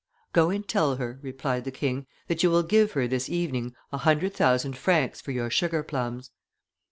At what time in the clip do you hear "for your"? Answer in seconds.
5.21-5.51